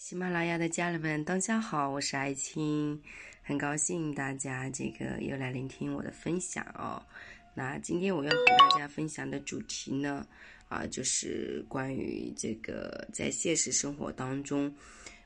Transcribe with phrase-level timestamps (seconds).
[0.00, 2.98] 喜马拉雅的家人们，大家好，我是爱青，
[3.42, 7.04] 很高兴大家这个又来聆听我的分享哦。
[7.52, 10.26] 那今天我要和大家分享的主题呢，
[10.70, 14.74] 啊，就是关于这个在现实生活当中，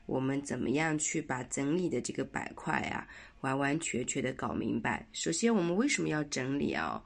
[0.07, 3.07] 我们怎么样去把整理的这个板块啊，
[3.39, 5.07] 完完全全的搞明白。
[5.13, 7.01] 首先，我们为什么要整理啊？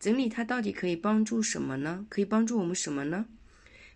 [0.00, 2.04] 整理它到底可以帮助什么呢？
[2.10, 3.24] 可以帮助我们什么呢？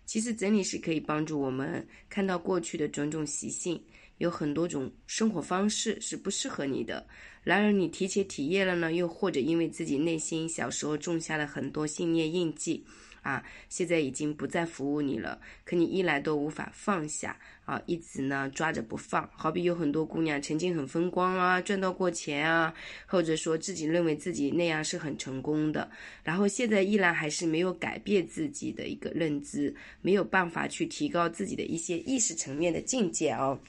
[0.07, 3.79] 其实整理是可以帮助我们看到过去的种种习性，
[4.17, 7.05] 有很多种生活方式是不适合你的。
[7.43, 12.85] 然而你提前体验了呢，又或者因为自己内心小时候种下了很多信念印记。
[13.27, 19.29] 啊，现在已经不再服务你了，可你一来都无法放下啊，一直呢抓着不放。
[19.33, 22.73] 好比有很多姑娘曾经很风光啊，赚到过钱啊，
[23.05, 25.91] 或者说自己认为自己那样是很成功的，
[26.23, 33.59] 然后现在依然还是没有改变自己的一个认知，没有办法去提高自己的一些意识层面的境界哦。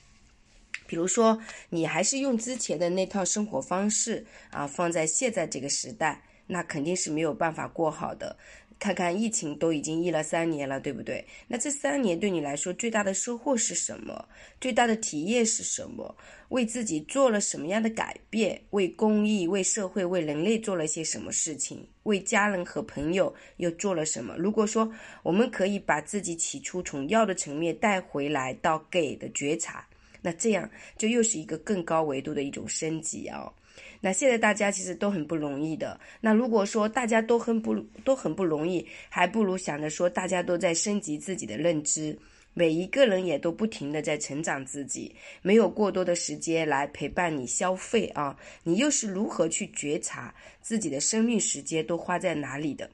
[0.86, 8.36] 比如说，你还是用之前的那套生活方式啊，放在现在这个时代，那肯定是没有办法过好的。
[8.80, 11.26] 看看疫情都已经疫了三年了，对不对？
[11.48, 14.24] 那这三年对你来说最大的收获是什么？
[14.60, 16.16] 最大的体验是什么？
[16.50, 18.62] 为自己做了什么样的改变？
[18.70, 21.84] 为公益、为社会、为人类做了些什么事情？
[22.04, 24.36] 为家人和朋友又做了什么？
[24.38, 24.88] 如果说
[25.24, 29.84] 我们可以把自己起初从要的层面带回来到给的觉察，
[30.22, 33.52] 那这样就又是一个更高维度的一种升级啊。
[34.00, 35.98] 那现在大家其实都很不容易的。
[36.20, 42.18] 那如果说大家都很不都很不容易，还不如想着说大家都在升级自己的认知，
[42.54, 52.90] 每一个人也都不停的在成长自己，没有过多的时间来陪伴你消费啊，你又是如何去觉察自己的生命时间都花在哪里的？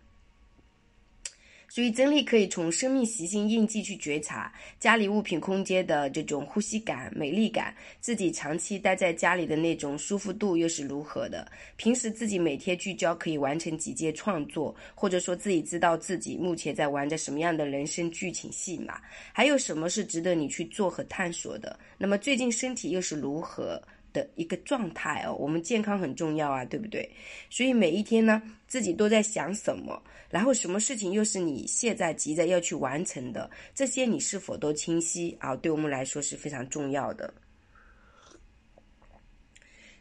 [1.75, 11.50] 所以，整理可以从生命习性印记去觉察家里物品空间的这种呼吸感、美丽感，自己长期待在家里的那种舒服度又是如何的？
[11.75, 19.00] 平时自己每天聚焦可以完成几件创作，或者说自己知道自己目前在玩着什么样的人生剧情戏码，
[19.32, 21.77] 还有什么是值得你去做和探索的？
[21.98, 23.82] 那么最近身体又是如何？
[24.14, 27.06] 的一个状态哦，我们健康很重要啊，对不对？
[27.50, 35.54] 所以每一天呢，自己都在想什么，然后什么事情又是你现在急着要去完成的，这些你是否都清晰啊？
[35.56, 37.34] 对我们来说是非常重要的。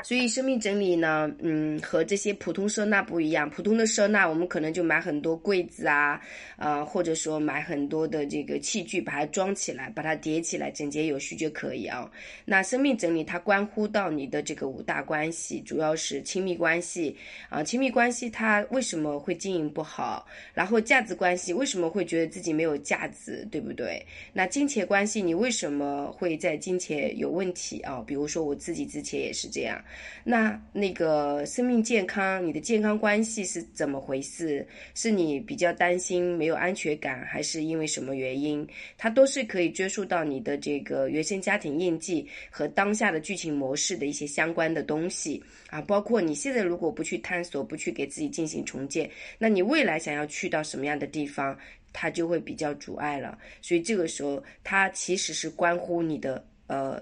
[0.04, 3.50] 所以生命整理呢，嗯，和这些普通收纳不一样。
[3.50, 6.20] 普通的收纳，我们可能就买很多柜子啊，
[6.58, 12.12] 呃，或者说买很多的这个器具，把它装起来，把它叠起来，整洁有序就可以啊。
[12.44, 17.16] 那生命整理它关乎到你的这个五大关系，主要是亲密关系
[17.48, 20.28] 啊，亲密关系它为什么会经营不好？
[20.54, 24.06] 然后价值关系为什么会觉得自己没有价值，对不对？
[24.34, 28.04] 那金钱关系你为什么会在金钱有问题啊？
[28.06, 29.82] 比如说我自己之前也是这样。
[30.24, 34.66] 那那个生命健康，你的健康关系是怎么回事？
[34.96, 38.68] 是你比较担心没有安全感，还是因为什么原因？
[38.98, 45.82] 它都是可以追溯到你的这个原生家庭印记和当下的剧情模式的一些相关的东西啊。
[45.82, 51.58] 包括你现在如果不去探索，不去给自己进行重建，那你未来想要去到什么样的地方，
[51.92, 53.38] 它就会比较阻碍了。
[53.62, 57.02] 所以这个时候，它其实是关乎你的呃。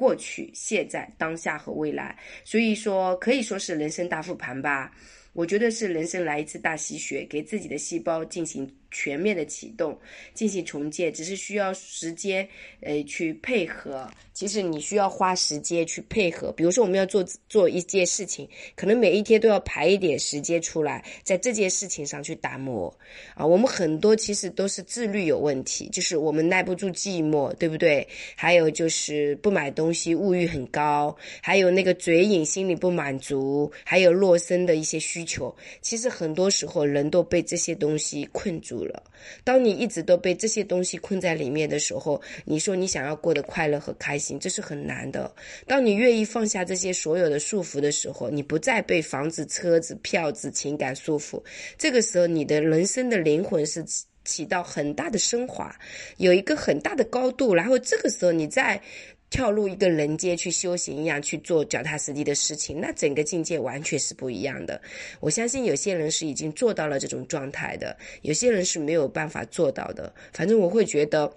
[0.00, 4.90] 过去、现在、当下和未来，所以说可以说是人生大复盘吧。
[5.34, 8.66] 我觉得是人生来一次大洗血，给自己的细胞进行。
[8.90, 9.98] 全面的启动，
[10.34, 12.48] 进行重建，只是需要时间，
[12.80, 14.08] 呃，去配合。
[14.32, 16.50] 其实你需要花时间去配合。
[16.52, 22.92] 比如说，我们要做做一件事情，可能每一天都要排一点时间出来，在这件事情上去打磨。
[23.34, 28.06] 啊，我们很多其实都是自律有问题，就是我们耐不住寂寞，对不对？
[28.34, 35.54] 还有就是不买东西，物欲很高，还有那个嘴瘾，心里不满足，还有落身的一些需求。
[35.82, 38.79] 其实很多时候，人都被这些东西困住。
[38.84, 39.02] 了，
[39.44, 45.32] 当你一直都被这些东西困在里面的时候，你说你想要过得快乐和开心，这是很难的。
[45.66, 51.42] 当你愿意放下这些所有的束缚的时候，你不再被房子、车子、票子、情感束缚，
[51.78, 53.84] 这个时候你的人生的灵魂是
[54.24, 55.74] 起到很大的升华，
[56.18, 58.80] 有一个很大的高度，然后这个时候你在。
[59.30, 64.82] 跳入一个人间去修行一样去做脚踏实地的事情，那整个境界完全是不一样的。
[65.20, 70.12] 我相信有些人是已经做到了这种状态的，有些人是没有办法做到的。
[70.32, 71.32] 反正我会觉得，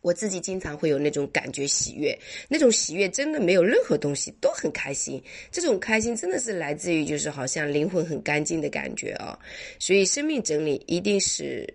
[0.00, 2.18] 我自己经常会有那种感觉喜悦，
[2.48, 5.22] 那种喜悦真的没有任何东西都很开心。
[5.52, 9.38] 这种开心真的是来自于就是好像灵魂很干净的感觉啊。
[9.78, 11.72] 所以生命整理一定是。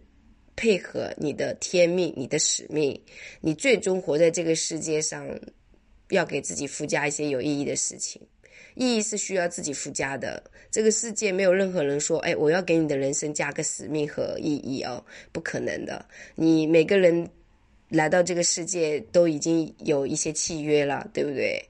[0.62, 3.02] 配合你的天命、你的使命，
[3.40, 5.28] 你最终活在这个世界上，
[6.10, 8.22] 要给自己附加一些有意义的事情。
[8.76, 10.44] 意义是需要自己附加的。
[10.70, 16.06] 这个世界没有任何人说：“哎，我要给你的人生加个使命和意义哦，不可能的。
[16.36, 17.28] 你每个人。
[17.92, 21.62] 来到这个世界都已经有一些契约了，对不对？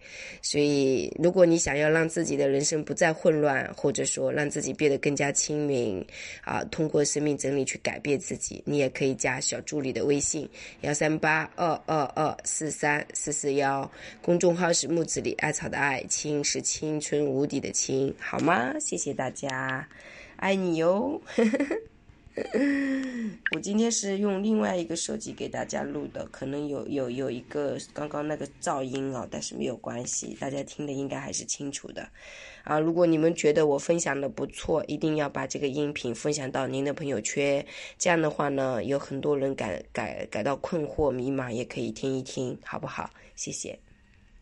[0.44, 6.06] 所以，如果你想要让自己的人生不再混乱，或者说让自己变得更加清明，
[6.44, 10.48] 啊，通过生命整理去改变自己，你也可以加小助理的微信
[10.82, 13.92] 幺三八二二二四三四四幺，
[14.22, 18.74] 公众号是木子李艾草的爱，青是青春无敌的青，好吗？
[18.80, 19.88] 谢谢大家，
[20.36, 21.20] 爱你哟。
[21.36, 21.76] 呵呵呵
[23.62, 32.10] 今天是用另外一个手机给大家录的，可能有有有一个刚刚那个噪音哦，但是没有关系，大家听的应该还是清楚的。
[32.64, 37.66] 啊，如果你们觉得我分享的不错，一定要把这个音频分享到您的朋友圈，
[37.98, 43.10] 这样的话呢，有很多人感感感到困惑迷茫，也可以听一听，好不好？
[43.36, 43.78] 谢谢。